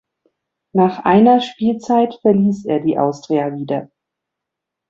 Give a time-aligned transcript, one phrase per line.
[0.73, 3.91] Nach einer Spielzeit verließ er die Austria wieder.